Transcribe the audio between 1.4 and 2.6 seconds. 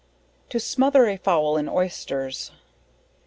in Oysters.